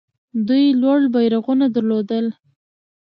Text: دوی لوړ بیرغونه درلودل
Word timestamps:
دوی 0.47 0.65
لوړ 0.81 0.99
بیرغونه 1.13 1.65
درلودل 1.75 2.25